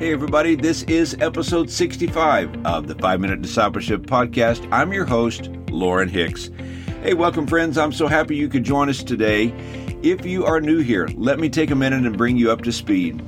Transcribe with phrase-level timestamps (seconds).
[0.00, 4.66] Hey, everybody, this is episode 65 of the 5 Minute Discipleship Podcast.
[4.72, 6.48] I'm your host, Lauren Hicks.
[7.02, 7.76] Hey, welcome, friends.
[7.76, 9.52] I'm so happy you could join us today.
[10.02, 12.72] If you are new here, let me take a minute and bring you up to
[12.72, 13.18] speed.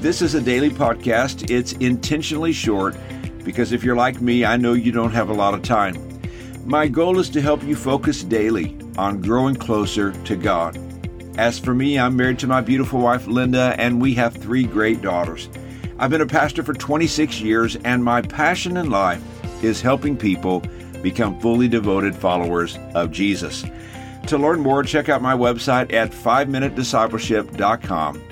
[0.00, 1.50] This is a daily podcast.
[1.50, 2.96] It's intentionally short
[3.44, 5.96] because if you're like me, I know you don't have a lot of time.
[6.64, 10.78] My goal is to help you focus daily on growing closer to God.
[11.36, 15.02] As for me, I'm married to my beautiful wife, Linda, and we have three great
[15.02, 15.50] daughters.
[15.98, 19.22] I've been a pastor for 26 years, and my passion in life
[19.64, 20.62] is helping people
[21.02, 23.64] become fully devoted followers of Jesus.
[24.26, 28.22] To learn more, check out my website at 5minutediscipleship.com.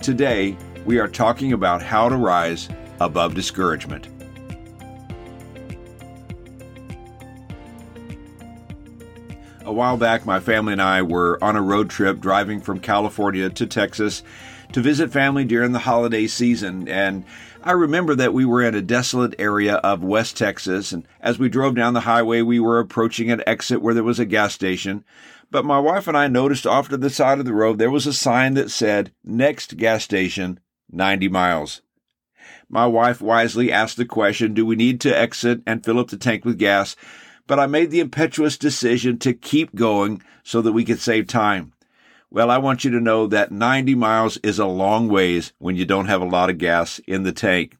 [0.00, 4.08] Today, we are talking about how to rise above discouragement.
[9.64, 13.48] A while back, my family and I were on a road trip driving from California
[13.48, 14.24] to Texas
[14.72, 16.88] to visit family during the holiday season.
[16.88, 17.24] And
[17.62, 20.92] I remember that we were in a desolate area of West Texas.
[20.92, 24.18] And as we drove down the highway, we were approaching an exit where there was
[24.18, 25.04] a gas station.
[25.50, 28.06] But my wife and I noticed off to the side of the road there was
[28.06, 30.58] a sign that said, Next gas station,
[30.90, 31.82] 90 miles.
[32.68, 36.16] My wife wisely asked the question, Do we need to exit and fill up the
[36.16, 36.96] tank with gas?
[37.46, 41.74] But I made the impetuous decision to keep going so that we could save time.
[42.34, 45.84] Well, I want you to know that 90 miles is a long ways when you
[45.84, 47.76] don't have a lot of gas in the tank.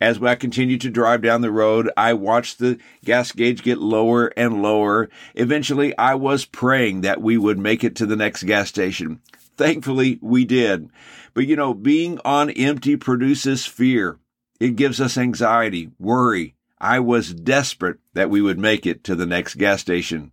[0.00, 4.28] As I continued to drive down the road, I watched the gas gauge get lower
[4.38, 5.10] and lower.
[5.34, 9.20] Eventually, I was praying that we would make it to the next gas station.
[9.58, 10.88] Thankfully, we did.
[11.34, 14.18] But you know, being on empty produces fear.
[14.58, 16.54] It gives us anxiety, worry.
[16.80, 20.32] I was desperate that we would make it to the next gas station.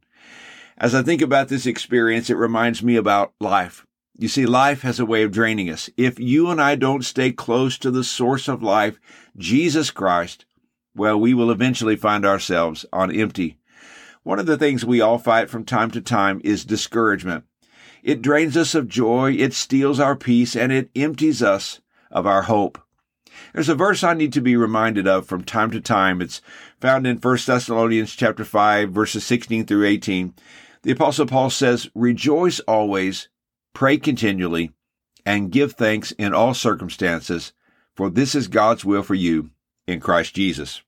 [0.78, 3.86] As I think about this experience, it reminds me about life.
[4.18, 5.90] You see, life has a way of draining us.
[5.98, 9.00] If you and I don't stay close to the source of life,
[9.38, 10.46] Jesus Christ,
[10.96, 13.58] well, we will eventually find ourselves on empty.
[14.24, 17.46] One of the things we all fight from time to time is discouragement.
[18.04, 21.82] It drains us of joy, it steals our peace, and it empties us
[22.12, 22.80] of our hope.
[23.54, 26.22] There's a verse I need to be reminded of from time to time.
[26.22, 26.42] It's
[26.80, 30.34] found in 1 Thessalonians chapter 5 verses 16 through 18.
[30.84, 33.30] The apostle Paul says, rejoice always,
[33.74, 34.72] pray continually,
[35.26, 37.54] and give thanks in all circumstances,
[37.96, 39.52] for this is God's will for you
[39.88, 40.82] in Christ Jesus.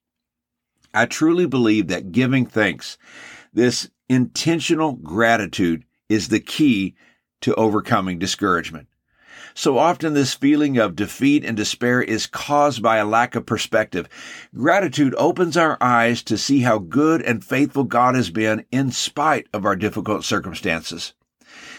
[0.92, 2.98] I truly believe that giving thanks,
[3.52, 6.94] this intentional gratitude is the key
[7.40, 8.88] to overcoming discouragement.
[9.54, 14.08] So often this feeling of defeat and despair is caused by a lack of perspective.
[14.54, 19.46] Gratitude opens our eyes to see how good and faithful God has been in spite
[19.52, 21.14] of our difficult circumstances.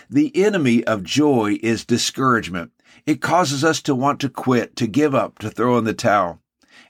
[0.09, 2.71] The enemy of joy is discouragement.
[3.05, 6.41] It causes us to want to quit, to give up, to throw in the towel.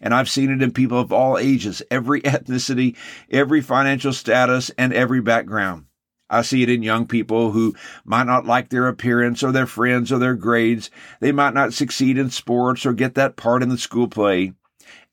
[0.02, 2.96] And I've seen it in people of all ages, every ethnicity,
[3.32, 5.86] every financial status, and every background.
[6.30, 10.12] I see it in young people who might not like their appearance or their friends
[10.12, 10.90] or their grades.
[11.19, 14.53] They might not succeed in sports or get that part in the school play.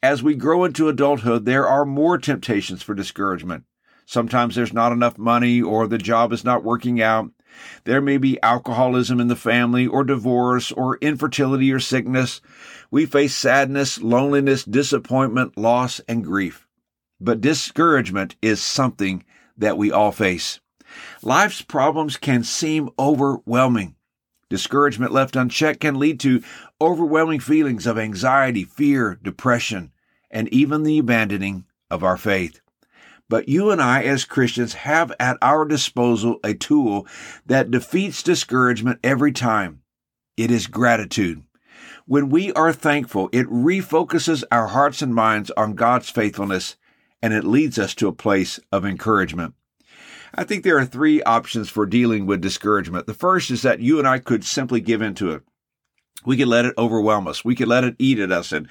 [0.02, 3.64] As we grow into adulthood, there are more temptations for discouragement.
[4.06, 7.30] Sometimes there's not enough money or the job is not working out.
[7.84, 12.40] There may be alcoholism in the family or divorce or infertility or sickness.
[12.90, 16.66] We face sadness, loneliness, disappointment, loss, and grief.
[17.20, 19.24] But discouragement is something
[19.58, 20.60] that we all face.
[21.22, 23.96] Life's problems can seem overwhelming.
[24.48, 26.42] Discouragement left unchecked can lead to
[26.80, 29.92] overwhelming feelings of anxiety, fear, depression,
[30.30, 32.60] and even the abandoning of our faith.
[33.28, 37.06] But you and I, as Christians, have at our disposal a tool
[37.46, 39.80] that defeats discouragement every time.
[40.36, 41.44] It is gratitude.
[42.04, 46.76] When we are thankful, it refocuses our hearts and minds on God's faithfulness,
[47.22, 49.54] and it leads us to a place of encouragement.
[50.34, 53.06] I think there are three options for dealing with discouragement.
[53.06, 55.42] The first is that you and I could simply give into it.
[56.24, 57.44] We could let it overwhelm us.
[57.44, 58.68] We could let it eat at us and,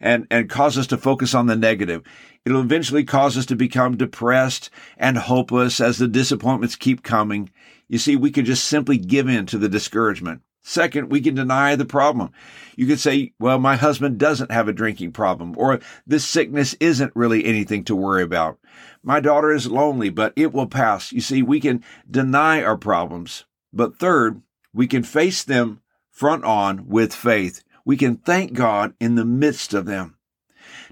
[0.00, 2.02] and, and cause us to focus on the negative.
[2.44, 7.50] It'll eventually cause us to become depressed and hopeless as the disappointments keep coming.
[7.88, 10.40] You see, we could just simply give in to the discouragement.
[10.66, 12.30] Second, we can deny the problem.
[12.74, 17.14] You could say, well, my husband doesn't have a drinking problem, or this sickness isn't
[17.14, 18.58] really anything to worry about.
[19.02, 21.12] My daughter is lonely, but it will pass.
[21.12, 23.44] You see, we can deny our problems.
[23.74, 24.40] But third,
[24.72, 27.62] we can face them front on with faith.
[27.84, 30.16] We can thank God in the midst of them.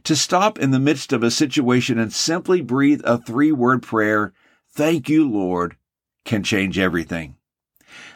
[0.04, 4.34] To stop in the midst of a situation and simply breathe a three word prayer,
[4.70, 5.76] thank you, Lord,
[6.26, 7.36] can change everything.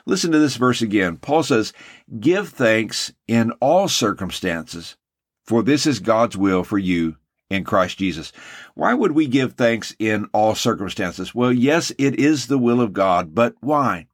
[0.05, 1.17] Listen to this verse again.
[1.17, 1.73] Paul says,
[2.20, 4.96] Give thanks in all circumstances,
[5.44, 7.17] for this is God's will for you
[7.50, 8.32] in Christ Jesus.
[8.75, 11.34] Why would we give thanks in all circumstances?
[11.34, 14.06] Well, yes, it is the will of God, but why?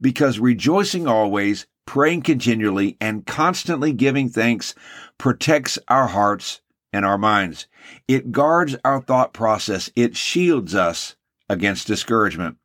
[0.00, 4.74] Because rejoicing always, praying continually, and constantly giving thanks
[5.18, 6.60] protects our hearts
[6.92, 7.66] and our minds.
[8.08, 9.90] It guards our thought process.
[9.96, 11.16] It shields us
[11.48, 12.56] against discouragement.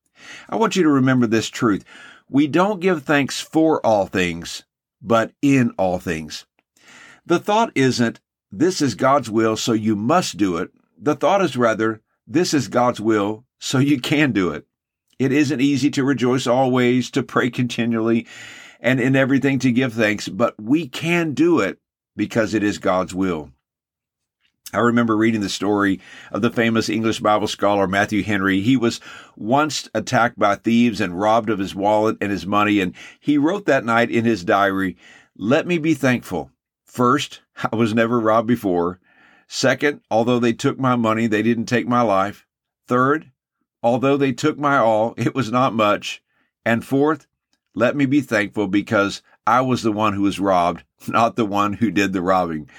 [0.50, 1.84] I want you to remember this truth.
[2.30, 4.64] We don't give thanks for all things,
[5.02, 6.46] but in all things.
[7.26, 8.20] The thought isn't,
[8.52, 10.72] this is God's will, so you must do it.
[10.98, 14.66] The thought is rather, this is God's will, so you can do it.
[15.20, 18.28] It isn't easy to rejoice always, to pray continually,
[18.80, 21.80] and in everything to give thanks, but we can do it
[22.16, 23.52] because it is God's will.
[24.74, 28.60] I remember reading the story of the famous English Bible scholar Matthew Henry.
[28.60, 29.00] He was
[29.38, 33.66] once attacked by thieves and robbed of his wallet and his money, and he wrote
[33.66, 34.98] that night in his diary,
[35.38, 36.52] Let me be thankful.
[36.86, 37.42] First,
[37.72, 39.00] I was never robbed before.
[39.48, 42.46] Second, although they took my money, they didn't take my life.
[42.88, 43.32] Third,
[43.82, 46.22] although they took my all, it was not much.
[46.66, 47.28] And fourth,
[47.74, 51.74] let me be thankful because I was the one who was robbed, not the one
[51.74, 52.70] who did the robbing.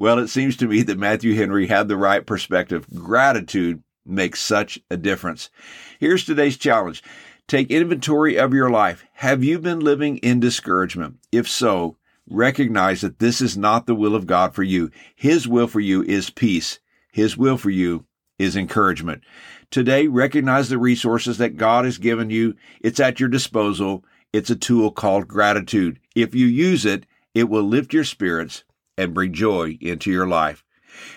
[0.00, 2.86] Well, it seems to me that Matthew Henry had the right perspective.
[2.94, 5.50] Gratitude makes such a difference.
[5.98, 7.02] Here's today's challenge.
[7.48, 9.04] Take inventory of your life.
[9.14, 11.16] Have you been living in discouragement?
[11.32, 11.96] If so,
[12.30, 14.92] recognize that this is not the will of God for you.
[15.16, 16.78] His will for you is peace.
[17.10, 18.04] His will for you
[18.38, 19.24] is encouragement.
[19.72, 22.54] Today, recognize the resources that God has given you.
[22.80, 24.04] It's at your disposal.
[24.32, 25.98] It's a tool called gratitude.
[26.14, 27.04] If you use it,
[27.34, 28.62] it will lift your spirits
[28.98, 30.64] and bring joy into your life.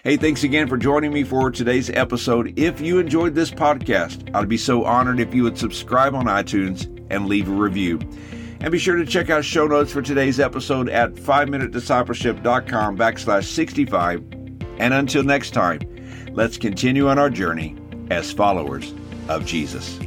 [0.03, 2.57] Hey, thanks again for joining me for today's episode.
[2.57, 6.87] If you enjoyed this podcast, I'd be so honored if you would subscribe on iTunes
[7.09, 7.99] and leave a review.
[8.59, 14.23] And be sure to check out show notes for today's episode at 5minutediscipleship.com backslash 65.
[14.77, 15.79] And until next time,
[16.33, 17.75] let's continue on our journey
[18.11, 18.93] as followers
[19.27, 19.99] of Jesus.